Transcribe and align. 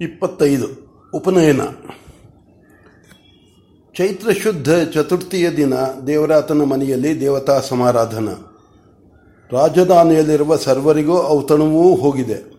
ಇಪ್ಪತ್ತೈದು. 0.00 0.66
ಉಪನಯನ. 1.14 1.60
ಚೈತ್ರ 3.94 4.32
ಶುದ್ಧ 4.32 4.68
ಚತುರ್ಥಿಯ 4.94 5.50
ದಿನ 5.50 5.74
ದೇವರಾತನ 6.06 6.62
ಮನೆಯಲ್ಲಿ 6.62 7.20
ದೇವತಾ 7.20 7.60
ಸಮಾರಾಧನ. 7.60 8.28
ರಾಜಧಾನಿಯಲ್ಲಿರುವ 9.52 10.56
ಸರ್ವರಿಗೂ 10.56 11.26
ಔತಣವೂ 11.26 11.96
ಹೋಗಿದೆ. 11.96 12.56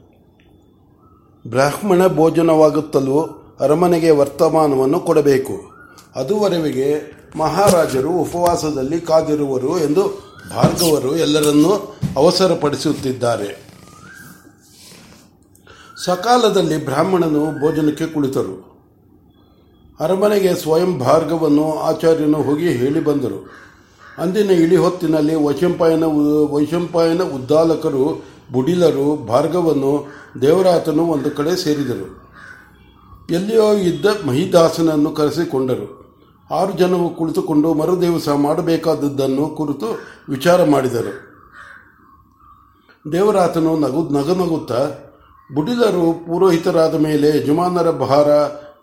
ಬ್ರಾಹ್ಮಣ 1.47 2.07
ಭೋಜನವಾಗುತ್ತಲೂ 2.07 3.21
ಅರಮನೆಗೆ 3.59 4.11
ವರ್ತಮಾನವನ್ನು 4.11 4.99
ಕೊಡಬೇಕು. 4.99 5.71
ಅದುವರೆಗೆ 6.15 7.11
ಮಹಾರಾಜರು 7.37 8.09
ಉಪವಾಸದಲ್ಲಿ 8.09 9.01
ಕಾದಿರುವರು 9.01 9.79
ಎಂದು 9.79 10.03
ಭಾರ್ಗವರು 10.55 11.15
ಎಲ್ಲರನ್ನೂ 11.15 11.95
ಅವಸರಪಡಿಸುತ್ತಿದ್ದಾರೆ. 12.17 13.66
ಸಕಾಲದಲ್ಲಿ 16.05 16.85
ಬ್ರಾಹ್ಮಣನು 16.85 17.59
ಭೋಜನಕ್ಕೆ 17.59 18.05
ಕುಳಿತರು. 18.05 18.77
ಅರಮನೆಗೆ 19.99 20.55
ಸ್ವಯಂ 20.55 20.99
ಭಾರ್ಗವನ್ನು 20.99 21.79
ಆಚಾರ್ಯನು 21.79 22.41
ಹೋಗಿ 22.41 22.69
ಹೇಳಿ 22.69 23.03
ಬಂದರು. 23.03 23.49
ಅಂದಿನ 24.17 24.51
ಇಳಿ 24.51 24.75
ಹೊತ್ತಿನಲ್ಲಿ 24.75 25.35
ವೈಶಂಪಾಯನ 25.35 26.03
ವೈಶಂಪಾಯನ 26.49 27.21
ಉದ್ದಾಲಕರು, 27.21 28.23
ಬುಡಿಲರು, 28.51 29.25
ಭಾರ್ಗವನ್ನು, 29.25 30.07
ದೇವರಾತನು 30.41 31.03
ಒಂದು 31.03 31.31
ಕಡೆ 31.31 31.63
ಸೇರಿದರು. 31.63 32.27
ಎಲ್ಲಿಯೋ 33.29 33.73
ಇದ್ದ 33.73 34.05
ಮಹಿದಾಸನನ್ನು 34.25 35.11
ಕರೆಸಿಕೊಂಡರು. 35.11 35.97
ಆರು 36.51 36.73
ಜನವು 36.73 37.15
ಕುಳಿತುಕೊಂಡು 37.15 37.73
ಮರುದಿವಸ 37.73 38.29
ಮಾಡಬೇಕಾದದ್ದನ್ನು 38.29 39.47
ಕುರಿತು 39.47 39.99
ವಿಚಾರ 40.29 40.63
ಮಾಡಿದರು. 40.63 41.27
ದೇವರಾತನು 43.11 43.79
ನಗು 43.79 44.09
ನಗನಗುತ್ತಾ 44.09 44.89
ಬುಡಿಲರು 45.53 46.13
ಪುರೋಹಿತರಾದ 46.13 46.95
ಮೇಲೆ 46.95 47.37
ಯಜಮಾನರ 47.37 47.91
ಭಾರ 47.91 48.27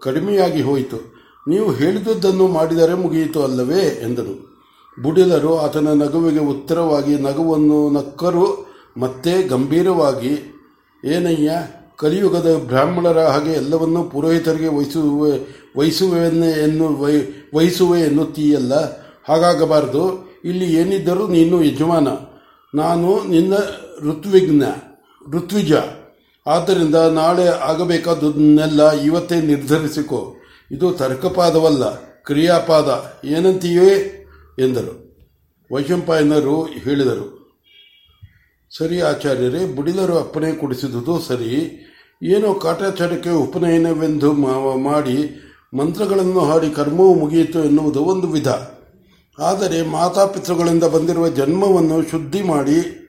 ಕಡಿಮೆಯಾಗಿ 0.03 0.63
ಹೋಯಿತು. 0.63 1.15
ನೀವು 1.49 1.73
ಹೇಳಿದುದನ್ನು 1.73 2.49
ಮಾಡಿದರೆ 2.49 2.95
ಮುಗಿಯಿತು 2.95 3.43
ಅಲ್ಲವೇ? 3.43 3.81
ಎಂದನು. 3.81 4.55
ಬುಡಿಲರು 5.03 5.59
ಆತನ 5.59 5.89
ನಗುವಿಗೆ 5.89 6.39
ಉತ್ತರವಾಗಿ, 6.39 7.15
ನಗುವನ್ನು 7.15 7.91
ನಕ್ಕರು 7.91 8.75
ಮತ್ತೆ 8.97 9.49
ಗಂಭೀರವಾಗಿ, 9.49 10.61
ಏನಯ್ಯ, 11.05 11.51
ಕಲಿಯುಗದ 11.97 12.63
ಬ್ರಾಹ್ಮಣರ 12.67 13.21
ಹಾಗೆ 13.21 13.53
ಎಲ್ಲವನ್ನೂ 13.53 14.05
ಪುರೋಹಿತರಿಗೆ 14.05 14.69
ವಹಿಸುವೆ, 14.69 15.65
ವಹಿಸುವೆನ್ನೇ 15.79 16.49
ಎನ್ನು 16.49 17.03
ವೈ 17.03 17.17
ವಹಿಸುವೆ 17.55 18.01
ಎನ್ನುತ್ತೀಯಲ್ಲ? 18.01 18.75
ಹಾಗಾಗಬಾರದು. 19.29 20.35
ಇಲ್ಲಿ 20.45 20.75
ಏನಿದ್ದರೂ 20.75 21.27
ನೀನು 21.27 21.65
ಯಜಮಾನ. 21.65 22.09
ನಾನು 22.75 23.29
ನಿನ್ನ 23.29 23.55
ಋತ್ವಿಜ್ಞ, 24.03 24.63
ಋತ್ವಿಜ. 25.33 25.73
ಆದ್ದರಿಂದ 26.47 26.95
ನಾಳೆ 26.95 27.49
ಆಗಬೇಕಾದನ್ನೆಲ್ಲ 27.49 28.93
ಇವತ್ತೇ 28.93 29.41
ನಿರ್ಧರಿಸಿಕೊ. 29.41 30.37
ಇದು 30.71 30.93
ತರ್ಕಪಾದವಲ್ಲ, 30.93 31.95
ಕ್ರಿಯಾಪಾದ. 32.01 33.13
ಏನಂತೀಯೇ? 33.25 34.27
ಎಂದರು. 34.59 35.17
ವೈಶಂಪಾಯನರು 35.73 36.63
ಹೇಳಿದರು. 36.65 37.45
ಸರಿ 38.79 39.01
ಆಚಾರ್ಯರೇ, 39.01 39.75
ಬುಡಿಲರು 39.75 40.19
ಅಪ್ಪಣೆ 40.19 40.53
ಕೊಡಿಸಿದುದು 40.53 41.19
ಸರಿ. 41.19 41.81
ಏನೋ 42.23 42.55
ಕಾಟಾಚಾರಕ್ಕೆ 42.55 43.31
ಉಪನಯನವೆಂದು 43.31 44.33
ಮಾಡಿ 44.79 45.41
ಮಂತ್ರಗಳನ್ನು 45.75 46.41
ಹಾಡಿ 46.41 46.71
ಕರ್ಮವು 46.71 47.15
ಮುಗಿಯಿತು 47.15 47.65
ಎನ್ನುವುದು 47.65 48.05
ಒಂದು 48.05 48.27
ವಿಧ. 48.27 48.49
ಆದರೆ 49.39 49.83
ಮಾತಾಪಿತೃಗಳಿಂದ 49.83 50.85
ಬಂದಿರುವ 50.85 51.29
ಜನ್ಮವನ್ನು 51.29 52.11
ಶುದ್ಧಿ 52.11 52.43
ಮಾಡಿ 52.43 53.01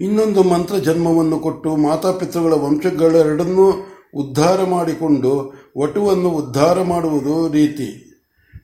ಇನ್ನೊಂದು 0.00 0.42
ಮಂತ್ರ 0.42 0.76
ಜನ್ಮವನ್ನು 0.86 1.36
ಕೊಟ್ಟು 1.38 1.70
ಮಾತಾಪಿತೃಗಳ 1.88 2.54
ವಂಶಗಳೆರಡನ್ನೂ 2.64 3.66
ಉದ್ಧಾರ 4.22 4.58
ಮಾಡಿಕೊಂಡು 4.64 5.32
ವಟುವನ್ನು 5.78 6.30
ಉದ್ಧಾರ 6.40 6.76
ಮಾಡುವುದು 6.82 7.36
ರೀತಿ. 7.52 7.88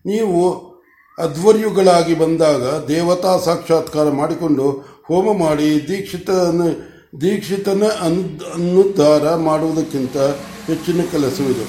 ನೀವು 0.07 0.41
ಅಧ್ವರ್ಯುಗಳಾಗಿ 1.19 2.15
ಬಂದಾಗ 2.15 2.63
ದೇವತಾ 2.89 3.33
ಸಾಕ್ಷಾತ್ಕಾರ 3.47 4.09
ಮಾಡಿಕೊಂಡು 4.21 4.67
ಹೋಮ 5.09 5.27
ಮಾಡಿ 5.45 5.69
ದೀಕ್ಷಿತನ 5.89 6.69
ದೀಕ್ಷಿತನ 7.21 7.85
ಅನುದ್ಧಾರ 8.07 9.35
ಮಾಡುವುದಕ್ಕಿಂತ 9.49 10.17
ಹೆಚ್ಚಿನ 10.69 11.01
ಕೆಲಸವಿದು 11.13 11.67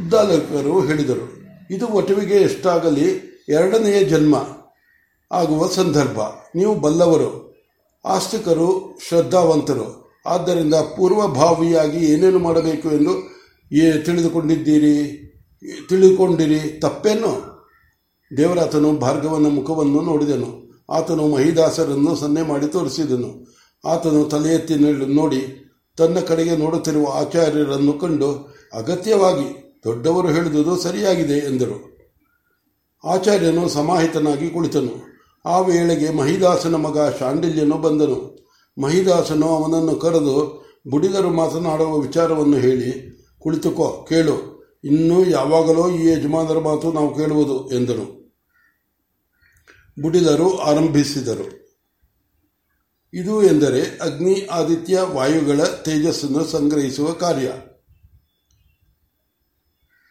ಉದ್ದಾಲಕರು 0.00 0.74
ಹೇಳಿದರು, 0.86 1.26
ಇದು 1.74 1.86
ವಟುವಿಗೆ 1.96 2.38
ಎಷ್ಟಾಗಲಿ 2.48 3.08
ಎರಡನೆಯ 3.48 3.98
ಜನ್ಮ. 4.04 4.36
ಆಗುವ 5.32 5.68
ಸಂದರ್ಭ. 5.68 6.18
ನೀವು 6.54 6.74
ಬಲ್ಲವರು, 6.74 7.54
ಆಸ್ತಿಕರು, 8.04 8.98
ಶ್ರದ್ಧಾವಂತರು. 9.08 10.06
ಆದ್ದರಿಂದ 10.26 10.74
ಪೂರ್ವಭಾವಿಯಾಗಿ 10.74 12.06
ಏನೇನು 12.12 12.38
ಮಾಡಬೇಕು 12.38 12.90
ಎಂದು 12.90 13.36
ತಿಳಿದುಕೊಂಡಿದ್ದೀರಿ? 14.04 15.22
ತಿಳಿದುಕೊಂಡಿರಿ 15.88 16.80
ತಪ್ಪೇನು? 16.80 17.56
ದೇವರಾತನು 18.36 18.92
ಭಾರ್ಗವನ 18.92 19.46
ಮುಖವನ್ನು 19.46 20.00
ನೋಡಿದನು. 20.00 20.80
ಆತನು 20.90 21.28
ಮಹಿದಾಸರನ್ನು 21.28 22.16
ಸನ್ನೆ 22.16 22.42
ಮಾಡಿ 22.42 22.66
ತೋರಿಸಿದನು. 22.66 23.54
ಆತನು 23.84 24.24
ತಲೆ 24.24 24.54
ಎತ್ತಿ 24.54 24.74
ನೋಡಿ, 25.14 25.70
ತನ್ನ 25.96 26.18
ಕಡೆಗೆ 26.18 26.56
ನೋಡುತ್ತಿರುವ 26.56 27.12
ಆಚಾರ್ಯರನ್ನು 27.12 27.92
ಕಂಡು, 27.92 28.54
ಅಗತ್ಯವಾಗಿ 28.74 29.78
ದೊಡ್ಡವರು 29.84 30.28
ಹೇಳಿದುದು 30.28 30.76
ಸರಿಯಾಗಿದೆ 30.76 31.32
ಎಂದರು. 31.32 31.96
ಆಚಾರ್ಯನು 33.04 33.68
ಸಮಾಹಿತನಾಗಿ 33.68 34.50
ಕುಳಿತನು. 34.50 35.15
ಆ 35.46 35.58
ವೇಳೆಗೆ 35.58 36.10
ಮಹಿದಾಸನ 36.10 36.74
ಮಗ 36.74 36.98
ಶಾಂಡಿಲ್ಯನು 37.18 37.78
ಬಂದನು. 37.78 38.46
ಮಹಿದಾಸನು 38.82 39.48
ಅವನನ್ನು 39.48 39.96
ಕರೆದು, 39.96 40.66
ಬುಡಿದರು 40.90 41.30
ಮಾತನಾಡುವ 41.30 41.98
ವಿಚಾರವನ್ನು 41.98 42.56
ಹೇಳಿ, 42.56 43.16
ಕುಳಿತುಕೋ, 43.38 44.06
ಕೇಳು. 44.08 44.56
ಇನ್ನೂ 44.84 45.24
ಯಾವಾಗಲೋ 45.24 45.90
ಈ 45.90 46.06
ಯಜಮಾನರ 46.06 46.58
ಮಾತು 46.58 46.92
ನಾವು 46.92 47.14
ಕೇಳುವುದು, 47.14 47.70
ಎಂದನು. 47.70 48.16
ಬುಡಿದರು 50.02 50.58
ಆರಂಭಿಸಿದರು. 50.58 51.66
ಇದು 53.14 53.42
ಎಂದರೆ 53.42 53.82
ಅಗ್ನಿ 53.82 54.46
ಆದಿತ್ಯ 54.46 55.00
ವಾಯುಗಳ 55.00 55.62
ತೇಜಸ್ಸನ್ನು 55.62 56.44
ಸಂಗ್ರಹಿಸುವ 56.44 57.12
ಕಾರ್ಯ. 57.12 57.46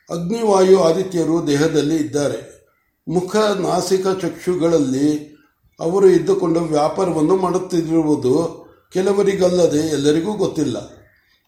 ಅಗ್ನಿವಾಯು 0.10 0.84
ಆದಿತ್ಯರು 0.84 1.48
ದೇಹದಲ್ಲಿ 1.48 1.96
ಇದ್ದಾರೆ. 1.96 2.55
ಮುಖ 3.08 3.36
ನಾಸಿಕ 3.36 4.08
ಚಕ್ಷುಗಳಲ್ಲಿ 4.22 5.36
ಅವರು 5.80 6.10
ಇದ್ದುಕೊಂಡು 6.10 6.60
ವ್ಯಾಪಾರವನ್ನು 6.60 7.38
ಮಾಡುತ್ತಿರುವುದು 7.38 8.66
ಕೆಲವರಿಗಲ್ಲದೆ 8.94 9.78
ಎಲ್ಲರಿಗೂ 9.78 10.34
ಗೊತ್ತಿಲ್ಲ. 10.34 10.78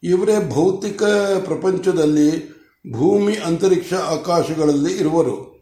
ಇವರೇ 0.03 0.49
ಭೌತಿಕ 0.53 1.03
ಪ್ರಪಂಚದಲ್ಲಿ 1.45 2.57
ಭೂಮಿ 2.93 3.35
ಅಂತರಿಕ್ಷ 3.35 3.93
ಆಕಾಶಗಳಲ್ಲಿ 3.93 4.93
ಇರುವರು. 4.93 5.57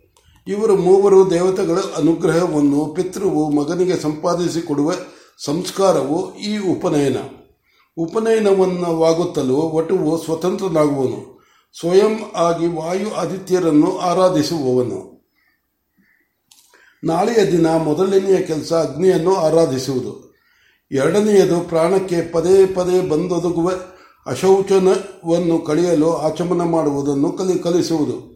ಇವರು 0.48 0.76
ಮೂವರು 0.76 1.30
ದೇವತೆಗಳ 1.30 1.78
ಅನುಗ್ರಹವನ್ನು, 1.98 2.86
ಪಿತೃವು 2.86 3.50
ಮಗನಿಗೆ 3.50 3.98
ಸಂಪಾದಿಸಿಕೊಡುವ 3.98 4.94
ಸಂಸ್ಕಾರವು 5.46 6.36
ಈ 6.36 6.58
ಉಪನಯನ. 6.58 7.18
ಉಪನಯನವನ್ನವಾಗುತ್ತಲೂ 7.98 9.70
ವಟುವು 9.70 10.24
ಸ್ವತಂತ್ರನಾಗುವನು. 10.24 11.48
ಸ್ವಯಂ 11.80 12.32
ಆಗಿ 12.36 12.68
ವಾಯು 12.68 13.16
ಆದಿತ್ಯರನ್ನು 13.16 13.98
ಆರಾಧಿಸುವವನು. 13.98 15.15
ನಾಳೆಯ 17.06 17.52
ದಿನ 17.52 17.68
ಮೊದಲನೆಯ 17.68 18.38
ಕೆಲಸ 18.38 18.74
ಅಗ್ನಿಯನ್ನು 18.74 19.36
ಆರಾಧಿಸುವುದು. 19.36 20.36
ಎರಡನೆಯದು 20.92 21.60
ಪ್ರಾಣಕ್ಕೆ 21.60 22.32
ಪದೇ 22.32 22.66
ಪದೇ 22.66 23.02
ಬಂದೊದಗುವ 23.02 23.72
ಅಶೌಚನವನ್ನು 24.26 25.60
ಕಳೆಯಲು 25.60 26.14
ಆಚಮನ 26.14 26.62
ಮಾಡುವುದನ್ನು 26.62 27.32
ಕಲಿ, 27.32 27.60
ಕಲಿಸುವುದು. 27.60 28.36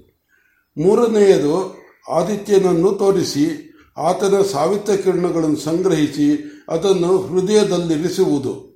ಮೂರನೆಯದು 0.77 1.75
ಆದಿತ್ಯನನ್ನು 2.09 2.91
ತೋರಿಸಿ 2.91 3.73
ಆತನ 3.97 4.41
ಸಾವಿತ್ರ 4.51 4.95
ಕಿರಣಗಳನ್ನು 4.95 5.55
ಸಂಗ್ರಹಿಸಿ 5.55 6.27
ಅದನ್ನು 6.69 7.17
ಹೃದಯದಲ್ಲಿರಿಸುವುದು. 7.17 8.69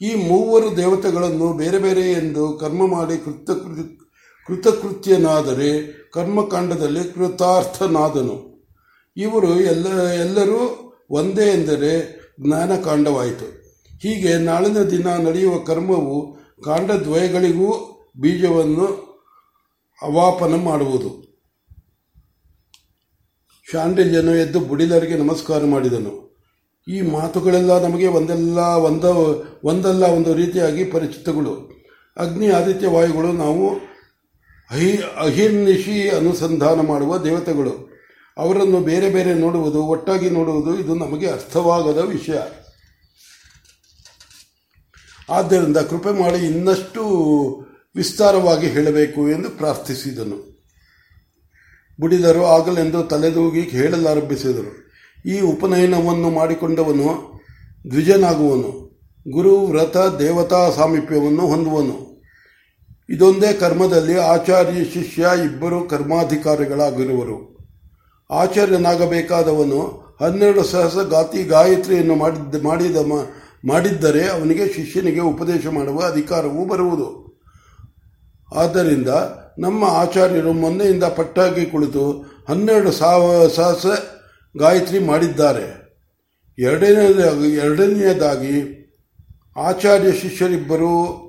ಈ 0.00 0.14
ಮೂವರು 0.14 0.76
ದೇವತೆಗಳನ್ನು 0.76 1.52
ಬೇರೆ 1.52 1.78
ಬೇರೆ 1.78 2.12
ಎಂದು 2.12 2.52
ಕರ್ಮ 2.52 2.86
ಮಾಡಿ 2.86 3.24
ಕೃತ 3.24 3.50
ಕೃತಕೃತ್ಯನಾದರೆ 4.46 5.92
ಕರ್ಮಕಾಂಡದಲ್ಲಿ 6.12 7.14
ಕೃತಾರ್ಥನಾದನು. 7.14 8.55
ಇವರು 9.16 9.60
ಎಲ್ಲ, 9.60 10.02
ಎಲ್ಲರೂ 10.02 10.92
ಒಂದೇ 11.10 11.44
ಎಂದರೆ 11.44 12.16
ಜ್ಞಾನಕಾಂಡವಾಯಿತು 12.40 13.46
ಹೀಗೆ 14.02 14.38
ನಾಳಿನ 14.38 14.82
ದಿನ 14.82 15.06
ನಡೆಯುವ 15.06 15.58
ಕರ್ಮವು 15.58 16.36
ಕಾಂಡದ್ವಯಗಳಿಗೂ 16.64 17.68
ಬೀಜವನ್ನು 18.20 18.86
ಅವಾಪನ 20.02 20.54
ಮಾಡುವುದು. 20.54 21.26
ಶಾಂಡಿಲ್ಯನು 23.72 24.34
ಎದ್ದು 24.34 24.60
ಬುಡಿಲರಿಗೆ 24.60 25.16
ನಮಸ್ಕಾರ 25.16 25.64
ಮಾಡಿದನು. 25.64 26.26
ಈ 26.88 27.00
ಮಾತುಗಳೆಲ್ಲ 27.00 27.78
ನಮಗೆ 27.78 28.06
ಒಂದೆಲ್ಲ, 28.06 28.58
ಒಂದ, 28.58 29.04
ಒಂದಲ್ಲ 29.64 30.04
ಒಂದು 30.04 30.34
ರೀತಿಯಾಗಿ 30.34 30.84
ಪರಿಚಿತಗಳು. 30.84 31.70
ಅಗ್ನಿ 32.16 32.48
ಆದಿತ್ಯ 32.48 32.88
ವಾಯುಗಳು 32.88 33.32
ನಾವು 33.32 33.68
ಅಹಿ, 34.70 34.96
ಅಹಿರ್ನಿಶಿ 34.96 36.08
ಅನುಸಂಧಾನ 36.08 36.80
ಮಾಡುವ 36.80 37.18
ದೇವತೆಗಳು. 37.18 37.95
ಅವರನ್ನು 38.38 38.80
ಬೇರೆ 38.80 39.10
ಬೇರೆ 39.10 39.34
ನೋಡುವುದು, 39.34 39.82
ಒಟ್ಟಾಗಿ 39.82 40.30
ನೋಡುವುದು, 40.30 40.80
ಇದು 40.80 40.94
ನಮಗೆ 40.94 41.30
ಅರ್ಥವಾಗದ 41.30 41.98
ವಿಷಯ. 41.98 42.38
ಆದ್ದರಿಂದ 45.30 45.76
ಕೃಪೆ 45.76 46.20
ಮಾಡಿ 46.20 46.36
ಇನ್ನಷ್ಟು 46.36 47.02
ವಿಸ್ತಾರವಾಗಿ 47.96 48.66
ಹೇಳಬೇಕು 48.66 49.30
ಎಂದು 49.30 49.50
ಪ್ರಾರ್ಥಿಸಿದನು. 49.50 50.56
ಬುಡಿದರು 52.00 52.44
ಆಗಲೆಂದು 52.44 53.02
ತಲೆದೂಗಿ 53.02 53.60
ಹೇಳಲಾರಂಭಿಸಿದರು 53.60 54.86
ಈ 55.28 55.40
ಉಪನಯನವನ್ನು 55.40 56.30
ಮಾಡಿಕೊಂಡವನು 56.30 57.40
ದ್ವಿಜನಾಗುವನು. 57.90 58.86
ಗುರು, 59.28 59.58
ವ್ರತ, 59.58 59.96
ದೇವತಾ 59.96 60.70
ಸಾಮೀಪ್ಯವನ್ನು 60.70 61.46
ಹೊಂದುವನು. 61.46 62.22
ಇದೊಂದೇ 63.10 63.52
ಕರ್ಮದಲ್ಲಿ 63.52 64.18
ಆಚಾರ್ಯ, 64.18 64.84
ಶಿಷ್ಯ, 64.84 65.26
ಇಬ್ಬರು 65.44 65.88
ಕರ್ಮಾಧಿಕಾರಿಗಳಾಗಿರುವರು. 65.88 67.55
ಆಚಾರ್ಯನಾಗಬೇಕಾದವನು 68.30 70.06
ಹನ್ನೆರಡು 70.20 70.64
ಸಹಸ್ರ 70.64 71.02
ಗಾತಿ 71.02 71.44
ಗಾಯತ್ರಿಯನ್ನು 71.44 72.14
ಮಾಡಿದ್ದ 72.14 72.64
ಮಾಡಿದ 72.64 72.96
ಮಾಡಿದ್ದರೆ 73.68 74.28
ಅವನಿಗೆ 74.28 74.72
ಶಿಷ್ಯನಿಗೆ 74.72 75.20
ಉಪದೇಶ 75.20 75.66
ಮಾಡುವ 75.66 76.04
ಅಧಿಕಾರವೂ 76.06 76.64
ಬರುವುದು. 76.64 77.26
ಆದ್ದರಿಂದ 78.54 79.08
ನಮ್ಮ 79.58 79.84
ಆಚಾರ್ಯರು 79.84 80.52
ಮೊನ್ನೆಯಿಂದ 80.52 81.04
ಪಟ್ಟಾಗಿ 81.04 81.66
ಕುಳಿತು 81.66 82.24
ಹನ್ನೆರಡು 82.48 82.92
ಸಾವ 82.92 83.48
ಸಹಸ್ರ 83.48 83.88
ಗಾಯತ್ರಿ 84.58 84.98
ಮಾಡಿದ್ದಾರೆ. 84.98 85.86
ಎರಡನೇದಾಗಿ 86.58 87.48
ಎರಡನೆಯದಾಗಿ 87.54 88.82
ಆಚಾರ್ಯ 89.56 90.12
ಶಿಷ್ಯರಿಬ್ಬರು 90.12 91.26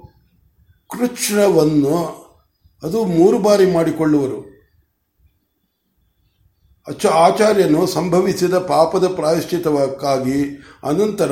ಕೃಚ್ಛ್ರವನ್ನು 0.90 2.28
ಅದು 2.84 3.06
ಮೂರು 3.06 3.40
ಬಾರಿ 3.40 3.72
ಮಾಡಿಕೊಳ್ಳುವರು. 3.72 4.57
ಅಚ್ಚ 6.88 7.06
ಆಚಾರ್ಯನು 7.06 7.88
ಸಂಭವಿಸಿದ 7.88 8.54
ಪಾಪದ 8.54 9.08
ಪ್ರಾಯಶ್ಚಿತಕ್ಕಾಗಿ 9.08 10.64
ಅನಂತರ 10.84 11.32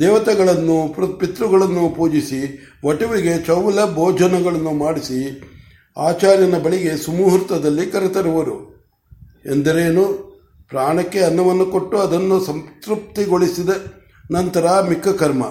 ದೇವತೆಗಳನ್ನು 0.00 0.94
ಪಿತೃಗಳನ್ನು 1.18 1.94
ಪೂಜಿಸಿ, 1.94 2.68
ವಟುವಿಗೆ 2.86 3.44
ಚೌಲ 3.46 3.94
ಭೋಜನಗಳನ್ನು 3.94 4.70
ಮಾಡಿಸಿ 4.70 5.42
ಆಚಾರ್ಯನ 5.96 6.58
ಬಳಿಗೆ 6.58 6.96
ಸುಮುಹೂರ್ತದಲ್ಲಿ 6.96 7.86
ಕರೆತರುವರು. 7.86 8.74
ಎಂದರೇನು? 9.50 10.34
ಪ್ರಾಣಕ್ಕೆ 10.68 11.20
ಅನ್ನವನ್ನು 11.20 11.66
ಕೊಟ್ಟು 11.66 11.98
ಅದನ್ನು 11.98 12.40
ಸಂತೃಪ್ತಿಗೊಳಿಸಿದ 12.40 13.68
ನಂತರ 14.30 14.80
ಮಿಕ್ಕ 14.88 15.08
ಕರ್ಮ. 15.08 15.44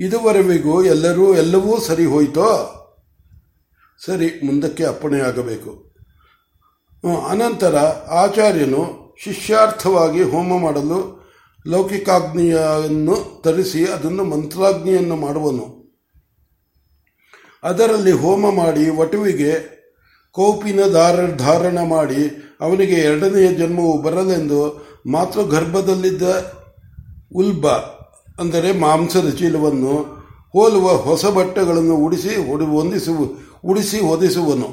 ಇದುವರೆಗೂ 0.00 0.84
ಎಲ್ಲರೂ 0.84 1.34
ಎಲ್ಲವೂ 1.34 1.78
ಸರಿ 1.78 2.04
ಹೋಯಿತೋ? 2.04 2.80
ಸರಿ, 4.06 4.26
ಮುಂದಕ್ಕೆ 4.26 4.84
ಅಪ್ಪಣೆಯಾಗಬೇಕು. 4.84 5.83
ಅನಂತರ 7.30 7.76
ಆಚಾರ್ಯನು 8.22 8.82
ಶಿಷ್ಯಾರ್ಥವಾಗಿ 9.24 10.22
ಹೋಮ 10.22 10.58
ಮಾಡಲು 10.62 11.00
ಲೌಕಿಕಾಗ್ನಿಯನ್ನು 11.66 13.16
ತರಿಸಿ 13.40 13.82
ಅದನ್ನು 13.84 14.24
ಮಂತ್ರಾಗ್ನಿಯನ್ನು 14.24 15.16
ಮಾಡುವನು. 15.16 15.66
ಅದರಲ್ಲಿ 17.62 18.12
ಹೋಮ 18.12 18.50
ಮಾಡಿ 18.50 18.84
ವಟುವಿಗೆ 18.98 19.52
ಕೋಪಿನ 20.36 20.80
ಧಾರ 20.92 21.26
ಧಾರಣ 21.36 21.78
ಮಾಡಿ 21.88 22.22
ಅವನಿಗೆ 22.60 22.96
ಎರಡನೆಯ 23.00 23.48
ಜನ್ಮವು 23.54 23.94
ಬರಲೆಂದು 24.02 24.60
ಮಾತೃ 25.06 25.42
ಗರ್ಭದಲ್ಲಿದ್ದ 25.42 26.24
ಉಲ್ಬ, 27.36 27.66
ಅಂದರೆ 28.40 28.70
ಮಾಂಸದ 28.78 29.28
ಚೀಲವನ್ನು 29.30 29.94
ಹೋಲುವ 30.54 30.88
ಹೊಸ 31.06 31.24
ಬಟ್ಟೆಗಳನ್ನು 31.36 31.94
ಉಡಿಸಿ 31.96 32.32
ಹೊಂದಿಸುವ 32.46 33.18
ಉಡಿಸಿ 33.64 33.98
ಹೊದಿಸುವನು. 34.00 34.68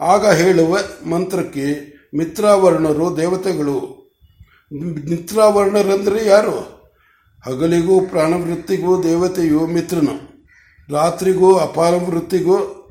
ಆಗ 0.00 0.26
ಹೇಳುವ 0.26 0.78
ಮಂತ್ರಕ್ಕೆ 1.10 1.90
ಮಿತ್ರಾವರ್ಣರು 2.16 3.16
ದೇವತೆಗಳು. 3.16 4.00
ಮಿತ್ರಾವರ್ಣರೆಂದರೆ 5.10 6.26
ಯಾರು? 6.26 6.80
ಹಗಲಿಗೂ 7.46 8.00
ಪ್ರಾಣವೃತ್ತಿಗೂ 8.00 9.02
ದೇವತೆಯು 9.02 9.66
ಮಿತ್ರನು. 9.66 10.44
ರಾತ್ರಿಗೂ 10.92 11.56
ಅಪಾರ 11.56 11.94
ವೃತ್ತಿಗೂ 11.94 12.88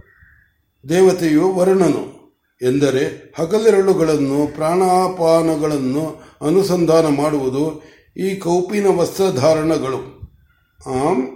ದೇವತೆಯು 0.89 1.55
ವರ್ಣನು. 1.55 2.19
ಎಂದರೆ 2.61 3.33
ಹಗಲಿರಳುಗಳನ್ನು 3.37 4.55
ಪ್ರಾಣಾಪಾನಗಳನ್ನು 4.55 6.23
ಅನುಸಂಧಾನ 6.41 7.07
ಮಾಡುವುದು 7.07 7.83
ಈ 8.17 8.35
ಕೌಪಿನ 8.35 8.87
ವಸ್ತ್ರಧಾರಣಗಳು. 8.87 10.21
ಆಂ. 10.87 11.27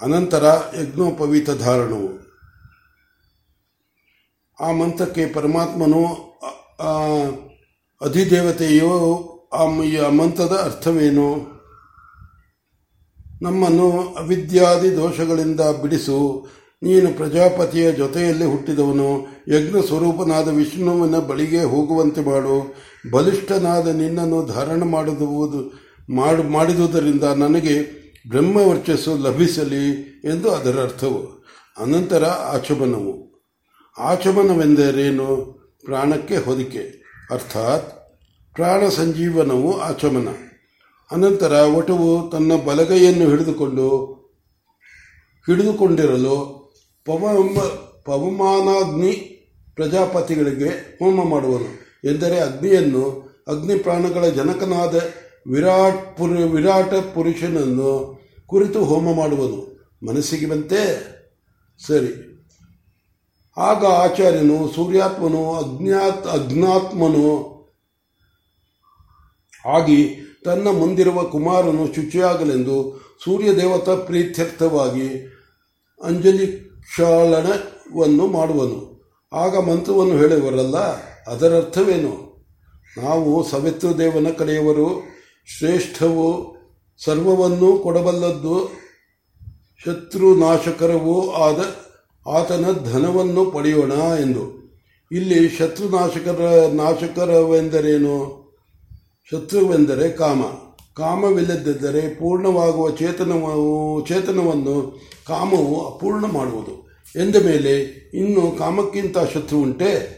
ಅನಂತರ 0.00 0.44
ಯಜ್ಞೋಪವೀತ 0.80 1.50
ಧಾರಣವು. 1.50 2.25
ಆ 4.60 4.72
ಮಂತ್ರಕ್ಕೆ 4.72 5.26
ಪರಮಾತ್ಮನು 5.26 6.04
ಅಧಿದೇವತೆಯು 8.00 8.90
ಆ 9.52 9.66
ಮಂತ್ರದ 10.08 10.60
ಅರ್ಥವೇನು? 10.64 11.56
ನಮ್ಮನ್ನು 13.42 13.90
ಅವಿದ್ಯಾದಿ 14.14 14.96
ದೋಷಗಳಿಂದ 14.96 15.60
ಬಿಡಿಸು. 15.60 16.48
ನೀನು 16.82 17.16
ಪ್ರಜಾಪತಿಯ 17.16 17.92
ಜೊತೆಯಲ್ಲಿ 17.92 18.44
ಹುಟ್ಟಿದವನು. 18.44 19.22
ಯಜ್ಞ 19.54 19.86
ಸ್ವರೂಪನಾದ 19.86 20.48
ವಿಷ್ಣುವಿನ 20.48 21.18
ಬಳಿಗೆ 21.18 21.62
ಹೋಗುವಂತೆ 21.62 22.20
ಮಾಡು. 22.20 22.74
ಬಲಿಷ್ಠನಾದ 23.10 23.88
ನಿನ್ನನ್ನು 23.88 24.46
ಧಾರಣ 24.46 24.82
ಮಾಡುವುದು, 24.82 25.72
ಮಾಡು, 26.14 26.42
ಮಾಡಿದುದರಿಂದ 26.42 27.22
ನನಗೆ 27.22 28.06
ಬ್ರಹ್ಮವರ್ಚಸ್ಸು 28.28 29.16
ಲಭಿಸಲಿ 29.16 29.90
ಎಂದು 30.24 30.50
ಅದರ 30.50 30.82
ಅರ್ಥವು. 30.82 31.44
ಅನಂತರ 31.82 32.24
ಆಚಮನವು. 32.24 33.35
ಆಚಮನವೆಂದರೇನು? 33.98 35.36
ಪ್ರಾಣಕ್ಕೆ 35.84 36.36
ಹೊದಿಕೆ. 36.36 37.02
ಅರ್ಥಾತ್, 37.30 38.18
ಪ್ರಾಣ 38.54 38.88
ಸಂಜೀವನವು 38.88 39.80
ಆಚಮನ. 39.80 40.28
ಅನಂತರ 41.10 41.52
ಒಟವು 41.52 42.30
ತನ್ನ 42.30 42.56
ಬಲಗೈಯನ್ನು 42.56 43.28
ಹಿಡಿದುಕೊಂಡು, 43.28 44.06
ಹಿಡಿದುಕೊಂಡಿರಲು 45.46 46.66
ಪವ 47.04 47.48
ಪವಮಾನಾಗ್ನಿ 48.04 49.12
ಪ್ರಜಾಪತಿಗಳಿಗೆ 49.74 50.98
ಹೋಮ 50.98 51.28
ಮಾಡುವನು. 51.28 51.86
ಎಂದರೆ 52.12 52.40
ಅಗ್ನಿಯನ್ನು, 52.40 53.34
ಅಗ್ನಿ 53.48 53.78
ಪ್ರಾಣಗಳ 53.78 54.24
ಜನಕನಾದ 54.28 54.94
ವಿರಾಟ್ 55.46 56.18
ಪುರು, 56.18 56.34
ವಿರಾಟ 56.34 56.94
ಪುರುಷನನ್ನು 56.94 58.20
ಕುರಿತು 58.46 58.84
ಹೋಮ 58.84 59.16
ಮಾಡುವನು. 59.16 59.76
ಮನಸ್ಸಿಗೆ 60.06 60.46
ಬಂತೆ? 60.46 61.02
ಸರಿ. 61.86 62.35
ಆಗ 63.58 63.86
ಆಚಾರ್ಯನು, 63.86 64.72
ಸೂರ್ಯಾತ್ಮನು, 64.74 65.54
ಅಜ್ಞಾತ್, 65.54 66.26
ಅಜ್ಞಾತ್ಮನು 66.26 67.56
ಆಗಿ 69.74 70.20
ತನ್ನ 70.44 70.68
ಮುಂದಿರುವ 70.68 71.24
ಕುಮಾರನು 71.24 71.94
ಶುಚಿಯಾಗಲೆಂದು 71.94 73.06
ಸೂರ್ಯ 73.24 73.56
ದೇವತಾ 73.56 73.94
ಪ್ರೀತ್ಯರ್ಥವಾಗಿ 73.94 75.32
ಅಂಜಲಿ 76.02 76.46
ಕ್ಷಾಳನವನ್ನು 76.56 78.26
ಮಾಡುವನು. 78.26 78.96
ಆಗ 79.32 79.58
ಮಂತ್ರವನ್ನು 79.58 80.16
ಹೇಳುವರಲ್ಲ 80.16 80.76
ಅದರರ್ಥವೇನು 81.24 82.12
ನಾವು 83.02 83.44
ಸವಿತೃದೇವನ 83.44 84.26
ಕಡೆಯವರು, 84.38 85.02
ಶ್ರೇಷ್ಠವು, 85.58 86.56
ಸರ್ವವನ್ನೂ 87.04 87.78
ಕೊಡಬಲ್ಲದ್ದು 87.78 88.70
ಶತ್ರುನಾಶಕರವೂ 89.84 91.30
ಆದ 91.30 91.85
ಆತನ 92.28 92.64
ಧನವನ್ನು 92.92 93.50
ಪಡೆಯೋಣ 93.50 93.92
ಎಂದು. 93.92 94.66
ಇಲ್ಲಿ 95.12 95.48
ಶತ್ರುನಾಶಕರ 95.48 96.70
ನಾಶಕರವೆಂದರೇನು? 96.72 98.46
ಶತ್ರುವೆಂದರೆ 99.30 100.08
ಕಾಮ. 100.08 100.42
ಕಾಮವಿಲ್ಲದಿದ್ದರೆ 100.96 102.14
ಪೂರ್ಣವಾಗುವ 102.14 102.90
ಚೇತನವು 102.90 104.06
ಚೇತನವನ್ನು, 104.06 105.00
ಕಾಮವು 105.26 105.86
ಅಪೂರ್ಣ 105.86 106.24
ಮಾಡುವುದು. 106.24 106.86
ಎಂದ 107.20 107.36
ಮೇಲೆ, 107.36 107.80
ಇನ್ನು 108.14 108.58
ಕಾಮಕ್ಕಿಂತ 108.58 109.18
ಶತ್ರು 109.18 109.58
ಉಂಟೆ 109.58 110.16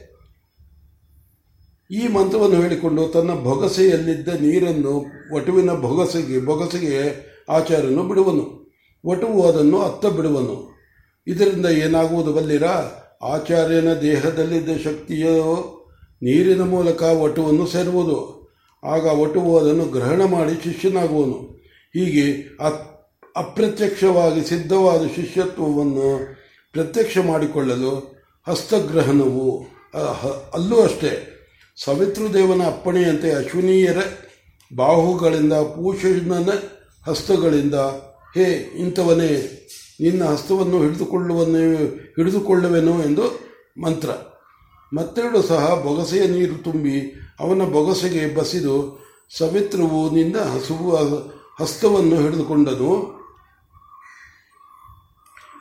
ಈ 1.90 2.08
ಮಂತ್ರವನ್ನು 2.08 2.62
ಹೇಳಿಕೊಂಡು 2.62 3.08
ತನ್ನ 3.08 3.32
ಬೊಗಸೆಯಲ್ಲಿದ್ದ 3.32 4.28
ನೀರನ್ನು 4.28 5.06
ವಟುವಿನ 5.34 5.70
ಬೊಗಸೆಗೆ 5.70 6.38
ಬೊಗಸೆಗೆ 6.38 7.28
ಆಚಾರ್ಯನು 7.48 8.02
ಬಿಡುವನು. 8.02 8.70
ವಟುವು 9.06 9.48
ಅದನ್ನು 9.48 9.78
ಅತ್ತ 9.78 10.06
ಬಿಡುವನು. 10.06 10.77
ಇದರಿಂದ 11.28 11.66
ಏನಾಗುವುದು 11.66 12.32
ಬಲ್ಲಿರ? 12.32 12.66
ಆಚಾರ್ಯನ 13.22 13.90
ದೇಹದಲ್ಲಿದ್ದ 14.02 14.70
ಶಕ್ತಿಯು 14.84 15.36
ನೀರಿನ 16.22 16.62
ಮೂಲಕ 16.62 17.02
ವಟುವನ್ನು 17.02 17.66
ಸೇರುವುದು. 17.66 18.18
ಆಗ 18.84 19.04
ವಟುವು 19.20 19.52
ಅದನ್ನು 19.58 19.84
ಗ್ರಹಣ 19.84 20.20
ಮಾಡಿ 20.24 20.54
ಶಿಷ್ಯನಾಗುವನು. 20.64 21.38
ಹೀಗೆ 21.96 22.26
ಅಪ್ರತ್ಯಕ್ಷವಾಗಿ 23.36 24.42
ಸಿದ್ಧವಾದ 24.48 25.02
ಶಿಷ್ಯತ್ವವನ್ನು 25.16 26.08
ಪ್ರತ್ಯಕ್ಷ 26.74 27.18
ಮಾಡಿಕೊಳ್ಳಲು 27.26 27.92
ಹಸ್ತಗ್ರಹಣವು 28.48 29.44
ಅಲ್ಲೂ 30.54 30.76
ಅಷ್ಟೇ. 30.82 31.12
ಸವಿತೃದೇವನ 31.76 32.62
ಅಪ್ಪಣೆಯಂತೆ 32.66 33.28
ಅಶ್ವಿನಿಯರ 33.32 34.00
ಬಾಹುಗಳಿಂದ 34.76 35.52
ಪೂಷಣನ 35.52 36.50
ಹಸ್ತಗಳಿಂದ, 37.08 37.74
ಹೇ 38.34 38.46
ಇಂಥವನೇ 38.78 39.32
ನಿನ್ನ 40.00 40.24
ಹಸ್ತವನ್ನು 40.24 40.78
ಹಿಡಿದುಕೊಳ್ಳುವನು 40.78 41.86
ಹಿಡಿದುಕೊಳ್ಳುವೆನು 42.16 43.02
ಎಂದು 43.02 43.22
ಮಂತ್ರ. 43.82 44.08
ಮತ್ತೆರಡು 44.96 45.42
ಸಹ 45.42 45.74
ಬೊಗಸೆಯ 45.74 46.26
ನೀರು 46.26 46.62
ತುಂಬಿ 46.62 47.20
ಅವನ 47.40 47.62
ಬೊಗಸೆಗೆ 47.62 48.34
ಬಸಿದು 48.34 48.98
ಸವಿತ್ರವು 49.38 50.10
ನಿನ್ನ 50.10 50.38
ಹಸುವ 50.38 50.96
ಹಸ್ತವನ್ನು 51.62 52.16
ಹಿಡಿದುಕೊಂಡನು. 52.16 53.18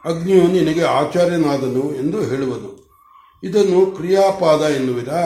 ಅಗ್ನಿಯು 0.06 0.48
ನಿನಗೆ 0.48 0.84
ಆಚಾರ್ಯನಾದನು 0.84 1.96
ಎಂದು 1.96 2.22
ಹೇಳುವನು. 2.22 2.90
ಇದನ್ನು 3.44 3.86
ಕ್ರಿಯಾಪಾದ 3.86 4.62
ಎನ್ನುವಿರಾ? 4.62 5.22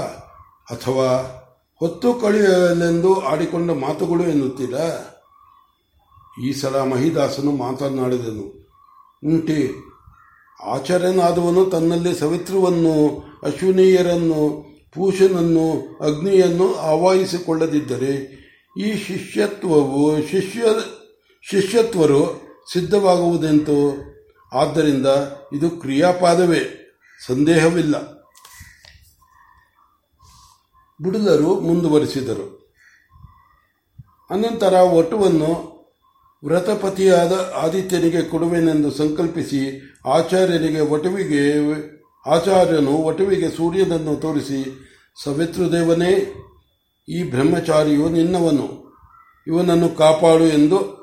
ಅಥವಾ 0.72 1.38
ಹೊತ್ತು 1.80 2.14
ಕಳೆಯಲೆಂದು 2.14 3.20
ಆಡಿಕೊಂಡ 3.20 3.72
ಮಾತುಗಳು 3.72 4.24
ಎನ್ನುತ್ತೀರಾ? 4.24 5.08
ಈ 6.44 6.52
ಸಲ 6.52 6.82
ಮಹಿದಾಸನು 6.82 7.52
ಮಾತನಾಡಿದನು. 7.52 8.61
ಉಂಟಿ. 9.26 9.76
ಆಚಾರ್ಯನಾದವನು 10.64 11.66
ತನ್ನಲ್ಲಿ 11.66 12.20
ಸವಿತ್ರವನ್ನು, 12.20 13.24
ಅಶ್ವಿನೀಯರನ್ನು 13.44 14.66
ಪೂಷನನ್ನು 14.94 15.98
ಅಗ್ನಿಯನ್ನು 16.02 16.76
ಆವಾಹಿಸಿಕೊಳ್ಳದಿದ್ದರೆ 16.76 18.42
ಈ 18.80 18.96
ಶಿಷ್ಯತ್ವವು 18.96 20.28
ಶಿಷ್ಯ, 20.28 20.64
ಶಿಷ್ಯತ್ವರು 21.42 22.42
ಸಿದ್ಧವಾಗುವುದೆಂತು? 22.74 24.12
ಆದ್ದರಿಂದ 24.54 25.08
ಇದು 25.54 25.70
ಕ್ರಿಯಾಪಾದವೇ, 25.70 26.94
ಸಂದೇಹವಿಲ್ಲ. 27.28 28.22
ಬಿಡುಲರು 31.04 31.60
ಮುಂದುವರಿಸಿದರು. 31.60 32.62
ಅನಂತರ 34.30 34.74
ಒಟುವನ್ನು 34.74 35.81
ವ್ರತಪತಿಯಾದ 36.44 37.54
ಆದಿತ್ಯನಿಗೆ 37.56 38.22
ಕೊಡುವೆನೆಂದು 38.22 38.92
ಸಂಕಲ್ಪಿಸಿ 38.92 39.94
ಆಚಾರ್ಯನಿಗೆ 40.06 40.80
ಒಟುವಿಗೆ 40.80 41.44
ಆಚಾರ್ಯನು 42.30 42.92
ಒಟುವಿಗೆ 42.92 43.50
ಸೂರ್ಯನನ್ನು 43.50 44.16
ತೋರಿಸಿ, 44.16 44.60
ಸವಿತೃದೇವನೇ, 45.24 46.34
ಈ 47.10 47.24
ಬ್ರಹ್ಮಚಾರಿಯು 47.24 48.10
ನಿನ್ನವನು. 48.10 48.68
ಇವನನ್ನು 49.48 49.90
ಕಾಪಾಡು 49.90 50.44
ಎಂದು 50.44 51.02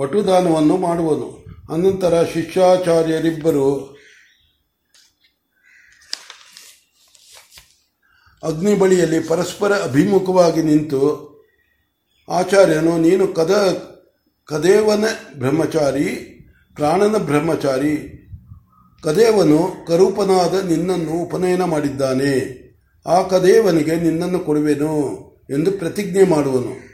ವಟುದಾನವನ್ನು 0.00 0.76
ಮಾಡುವನು. 0.76 1.44
ಅನಂತರ 1.72 2.22
ಶಿಷ್ಯಾಚಾರ್ಯರಿಬ್ಬರು 2.22 3.98
ಅಗ್ನಿ 8.42 8.74
ಬಳಿಯಲ್ಲಿ 8.74 9.20
ಪರಸ್ಪರ 9.20 9.72
ಅಭಿಮುಖವಾಗಿ 9.72 10.62
ನಿಂತು, 10.62 11.02
ಆಚಾರ್ಯನು, 12.28 12.98
ನೀನು 12.98 13.28
ಕದ 13.28 13.52
ಕದೇವನ 14.50 15.04
ಬ್ರಹ್ಮಚಾರಿ, 15.38 16.04
ಪ್ರಾಣನ 16.74 17.16
ಬ್ರಹ್ಮಚಾರಿ, 17.16 18.24
ಕದೇವನು 19.02 19.86
ಕರೂಪನಾದ 19.86 20.68
ನಿನ್ನನ್ನು 20.68 21.12
ಉಪನಯನ 21.12 21.62
ಮಾಡಿದ್ದಾನೆ. 21.62 22.58
ಆ 23.06 23.22
ಕದೇವನಿಗೆ 23.22 23.96
ನಿನ್ನನ್ನು 23.96 24.38
ಕೊಡುವೆನು 24.38 24.94
ಎಂದು 25.50 25.70
ಪ್ರತಿಜ್ಞೆ 25.70 26.24
ಮಾಡುವನು. 26.24 26.88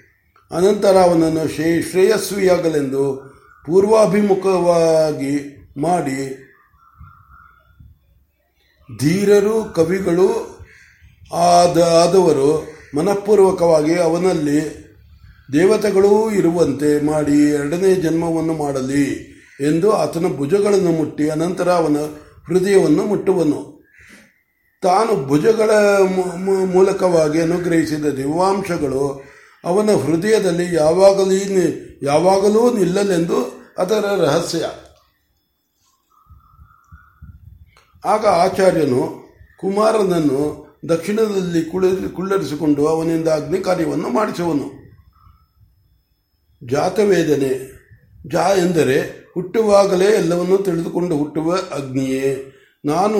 ಅನಂತರ 0.57 0.97
ಅವನನ್ನು 0.97 1.49
ಶ್ರೇ, 1.49 1.83
ಶ್ರೇಯಸ್ವಿಯಾಗಲೆಂದು 1.83 3.35
ಪೂರ್ವಾಭಿಮುಖವಾಗಿ 3.67 5.65
ಮಾಡಿ, 5.77 6.51
ಧೀರರು, 8.99 9.65
ಕವಿಗಳು 9.65 10.55
ಆದ, 11.35 11.81
ಆದವರು 11.81 12.79
ಮನಃಪೂರ್ವಕವಾಗಿ 12.97 13.95
ಅವನಲ್ಲಿ 13.95 14.84
ದೇವತೆಗಳೂ 15.53 16.31
ಇರುವಂತೆ 16.31 17.07
ಮಾಡಿ 17.07 17.51
ಎರಡನೇ 17.51 17.95
ಜನ್ಮವನ್ನು 17.95 18.55
ಮಾಡಲಿ 18.55 19.35
ಎಂದು 19.61 19.93
ಆತನ 19.93 20.27
ಭುಜಗಳನ್ನು 20.37 20.93
ಮುಟ್ಟಿ 20.93 21.29
ಅನಂತರ 21.29 21.71
ಅವನ 21.71 21.97
ಹೃದಯವನ್ನು 22.47 23.03
ಮುಟ್ಟುವನು. 23.05 23.75
ತಾನು 24.83 25.27
ಭುಜಗಳ 25.27 25.71
ಮೂಲಕವಾಗಿ 26.75 27.41
ಅನುಗ್ರಹಿಸಿದ 27.41 28.05
ದಿವ್ಯಾಂಶಗಳು 28.05 29.23
ಅವನ 29.65 29.91
ಹೃದಯದಲ್ಲಿ 29.91 30.75
ಯಾವಾಗಲೂ 30.75 31.61
ಯಾವಾಗಲೂ 32.03 32.73
ನಿಲ್ಲಲೆಂದು 32.79 33.39
ಅದರ 33.79 34.05
ರಹಸ್ಯ. 34.17 34.65
ಆಗ 38.05 38.27
ಆಚಾರ್ಯನು 38.27 39.25
ಕುಮಾರನನ್ನು 39.61 40.43
ದಕ್ಷಿಣದಲ್ಲಿ 40.89 41.63
ಕುಳ್ಳ 41.65 42.09
ಕುಳ್ಳರಿಸಿಕೊಂಡು 42.09 42.87
ಅವನಿಂದ 42.87 43.29
ಅಗ್ನಿ 43.29 43.59
ಕಾರ್ಯವನ್ನು 43.59 44.09
ಮಾಡಿಸುವನು. 44.09 44.84
ಜಾತವೇದನೆ. 46.71 47.75
ಜಾ 48.29 48.43
ಎಂದರೆ, 48.43 49.25
ಹುಟ್ಟುವಾಗಲೇ 49.35 50.05
ಎಲ್ಲವನ್ನೂ 50.05 50.57
ತಿಳಿದುಕೊಂಡು 50.57 51.17
ಹುಟ್ಟುವ 51.17 51.55
ಅಗ್ನಿಯೇ. 51.55 52.53
ನಾನು 52.85 53.19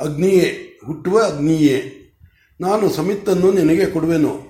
ಅಗ್ನಿಯೇ, 0.00 0.78
ಹುಟ್ಟುವ 0.86 1.22
ಅಗ್ನಿಯೇ. 1.22 1.94
ನಾನು 2.60 2.90
ಸಮಿತ್ತನ್ನು 2.90 3.52
ನಿನಗೆ 3.52 3.86
ಕೊಡುವೆನು. 3.86 4.40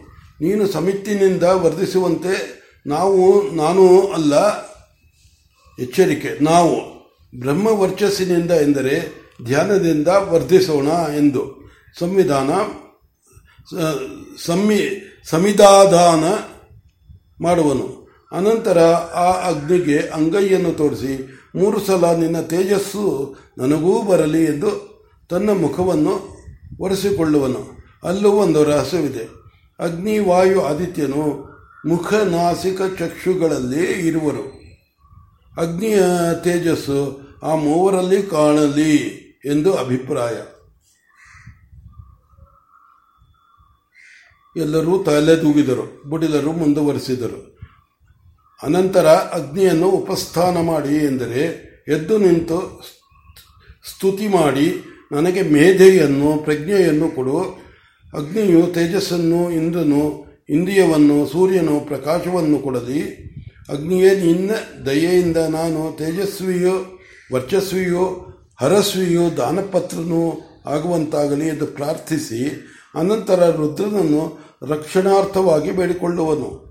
ನೀನು 0.40 0.68
ಸಮಿತ್ತಿನಿಂದ 0.68 1.42
ವರ್ಧಿಸುವಂತೆ 1.42 2.58
ನಾವು, 2.86 3.50
ನಾನು 3.50 4.06
ಅಲ್ಲ. 4.12 4.34
ಎಚ್ಚರಿಕೆ, 5.78 6.44
ನಾವು 6.44 6.98
ಬ್ರಹ್ಮ 7.40 7.66
ವರ್ಚಸ್ಸಿನಿಂದ 7.66 8.50
ಎಂದರೆ, 8.50 9.28
ಧ್ಯಾನದಿಂದ 9.44 10.08
ವರ್ಧಿಸೋಣ 10.08 10.88
ಎಂದು. 11.16 11.70
ಸಂವಿಧಾನ 11.98 12.50
ಸಮಿಧಾದಾನ 15.30 16.24
ಮಾಡುವನು. 17.42 18.08
ಅನಂತರ 18.32 18.78
ಆ 19.14 19.48
ಅಗ್ನಿಗೆ 19.48 19.98
ಅಂಗೈಯನ್ನು 19.98 20.72
ತೋರಿಸಿ, 20.72 21.38
ಮೂರು 21.54 21.80
ಸಲ 21.80 22.16
ನಿನ್ನ 22.16 22.40
ತೇಜಸ್ಸು 22.40 23.36
ನನಗೂ 23.58 24.02
ಬರಲಿ 24.02 24.44
ಎಂದು 24.44 24.98
ತನ್ನ 25.28 25.50
ಮುಖವನ್ನು 25.50 26.38
ಒರೆಸಿಕೊಳ್ಳುವನು. 26.80 27.78
ಅಲ್ಲೂ 28.04 28.30
ಒಂದು 28.30 28.64
ರಹಸ್ಯವಿದೆ. 28.64 29.28
ಅಗ್ನಿ 29.78 30.18
ವಾಯು 30.18 30.62
ಆದಿತ್ಯನು 30.62 31.48
ಮುಖ 31.86 32.14
ನಾಸಿಕ 32.14 32.82
ಚಕ್ಷುಗಳಲ್ಲಿ 32.98 34.08
ಇರುವರು. 34.08 34.58
ಅಗ್ನಿಯ 35.60 35.98
ತೇಜಸ್ಸು 36.44 37.28
ಆ 37.42 37.54
ಮೂವರಲ್ಲಿ 37.54 38.22
ಕಾಣಲಿ 38.22 38.96
ಎಂದು 39.46 39.74
ಅಭಿಪ್ರಾಯ. 39.74 40.34
ಎಲ್ಲರೂ 44.58 45.02
ತಲೆ 45.02 45.36
ತೂಗಿದರು 45.36 46.02
ಬುಡಿದರು 46.08 46.52
ಮುಂದುವರಿಸಿದರು. 46.52 47.58
ಅನಂತರ 48.62 49.06
ಅಗ್ನಿಯನ್ನು 49.06 49.88
ಉಪಸ್ಥಾನ 49.88 50.60
ಮಾಡಿ 50.60 50.96
ಎಂದರೆ, 50.96 51.68
ಎದ್ದು 51.88 52.18
ನಿಂತು 52.18 52.82
ಸ್ತುತಿ 53.90 54.28
ಮಾಡಿ, 54.28 54.84
ನನಗೆ 55.12 55.42
ಮೇಧೆಯನ್ನು, 55.42 56.44
ಪ್ರಜ್ಞೆಯನ್ನು 56.44 57.08
ಕೊಡು. 57.08 57.38
ಅಗ್ನಿಯು 58.14 58.66
ತೇಜಸ್ಸನ್ನು, 58.66 59.50
ಇಂದ್ರನು, 59.50 60.24
ಇಂದ್ರಿಯವನ್ನು, 60.48 61.26
ಸೂರ್ಯನು, 61.26 61.80
ಪ್ರಕಾಶವನ್ನು 61.80 62.58
ಕೊಡಲಿ. 62.58 63.28
ಅಗ್ನಿಯೇ 63.68 64.16
ನಿನ್ನ 64.16 64.50
ದಯೆಯಿಂದ 64.86 65.36
ನಾನು 65.36 65.96
ತೇಜಸ್ವಿಯೋ, 65.96 66.98
ವರ್ಚಸ್ವಿಯೋ, 67.32 68.28
ಹರಸ್ವಿಯೋ, 68.60 69.36
ದಾನಪತ್ರನೂ 69.36 70.40
ಆಗುವಂತಾಗಲಿ 70.66 71.48
ಎಂದು 71.48 71.66
ಪ್ರಾರ್ಥಿಸಿ. 71.66 72.66
ಅನಂತರ 72.94 73.50
ರುದ್ರನನ್ನು 73.50 74.47
ರಕ್ಷಣಾರ್ಥವಾಗಿ 74.62 75.70
ಬೇಡಿಕೊಳ್ಳುವನು. 75.70 76.68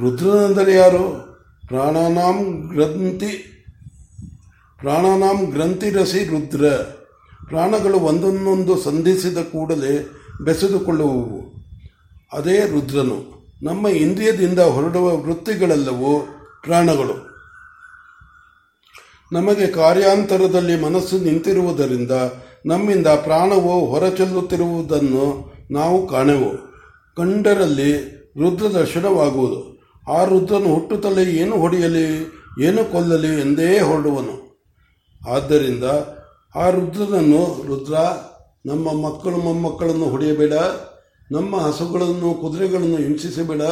ರುದ್ರನೆಂದರೆ 0.00 0.72
ಯಾರು? 0.72 1.32
ಪ್ರಾಣಾನಾಂ 1.66 2.68
ಗ್ರಂಥಿ, 2.68 3.62
ಪ್ರಾಣಾನಾಂ 4.78 5.44
ಗ್ರಂಥಿರಸಿ 5.44 6.24
ರುದ್ರ. 6.24 6.72
ಪ್ರಾಣಗಳು 7.48 7.98
ಒಂದನ್ನೊಂದು 7.98 8.78
ಸಂಧಿಸಿದ 8.80 9.38
ಕೂಡಲೇ 9.38 10.10
ಬೆಸೆದುಕೊಳ್ಳುವವು. 10.44 11.54
ಅದೇ 12.32 12.60
ರುದ್ರನು. 12.60 13.48
ನಮ್ಮ 13.62 13.88
ಇಂದ್ರಿಯದಿಂದ 13.88 14.58
ಹೊರಡುವ 14.58 15.16
ವೃತ್ತಿಗಳೆಲ್ಲವೂ 15.16 16.28
ಪ್ರಾಣಗಳು. 16.62 17.32
ನಮಗೆ 19.32 19.66
ಕಾರ್ಯಾಂತರದಲ್ಲಿ 19.66 20.80
ಮನಸ್ಸು 20.80 21.18
ನಿಂತಿರುವುದರಿಂದ 21.18 22.10
ನಮ್ಮಿಂದ 22.66 23.06
ಪ್ರಾಣವು 23.06 23.86
ಹೊರಚೆಲ್ಲುತ್ತಿರುವುದನ್ನು 23.86 25.51
ನಾವು 25.72 26.06
ಕಾಣೆವು. 26.06 26.72
ಕಂಡರಲ್ಲಿ 27.16 27.92
ರುದ್ರ 28.38 28.66
ದರ್ಶನವಾಗುವುದು. 28.66 29.72
ಆ 30.12 30.24
ರುದ್ರನು 30.24 30.74
ಹುಟ್ಟುತ್ತಲೇ 30.74 31.22
ಏನು 31.22 31.56
ಹೊಡೆಯಲಿ, 31.56 32.32
ಏನು 32.62 32.92
ಕೊಲ್ಲಲಿ 32.92 33.40
ಎಂದೇ 33.40 33.80
ಹೊರಡುವನು. 33.80 34.64
ಆದ್ದರಿಂದ 35.30 35.84
ಆ 36.54 36.70
ರುದ್ರನನ್ನು, 36.70 37.66
ರುದ್ರ, 37.66 37.94
ನಮ್ಮ 38.66 39.06
ಮಕ್ಕಳು 39.06 39.36
ಮೊಮ್ಮಕ್ಕಳನ್ನು 39.36 40.04
ಹೊಡೆಯಬೇಡ, 40.04 40.52
ನಮ್ಮ 41.32 41.56
ಹಸುಗಳನ್ನು, 41.56 42.34
ಕುದುರೆಗಳನ್ನು 42.34 42.96
ಹಿಂಸಿಸಬೇಡ, 42.96 43.62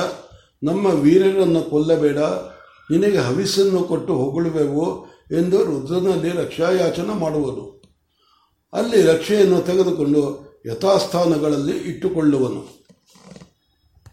ನಮ್ಮ 0.62 0.86
ವೀರರನ್ನು 0.86 1.70
ಕೊಲ್ಲಬೇಡ, 1.70 2.18
ನಿನಗೆ 2.90 3.18
ಹವಿಸ್ಸನ್ನು 3.18 3.82
ಕೊಟ್ಟು 3.82 4.14
ಹೊಗಳುವೆವು 4.14 5.06
ಎಂದು 5.38 5.64
ರುದ್ರನಲ್ಲಿ 5.64 6.28
ರಕ್ಷಾಯಾಚನ 6.28 7.10
ಮಾಡುವನು. 7.12 7.82
ಅಲ್ಲಿ 8.72 9.02
ರಕ್ಷೆಯನ್ನು 9.02 9.60
ತೆಗೆದುಕೊಂಡು 9.60 10.49
ಯಥಾಸ್ಥಾನಗಳಲ್ಲಿ 10.66 11.76
ಇಟ್ಟುಕೊಳ್ಳುವನು. 11.76 12.79